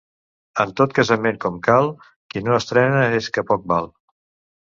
En 0.61 0.71
tot 0.79 0.95
casament 0.99 1.35
com 1.43 1.59
cal, 1.67 1.89
qui 2.35 2.43
no 2.47 2.57
estrena 2.61 3.03
és 3.19 3.31
que 3.35 3.47
poc 3.51 3.67
val. 3.75 3.93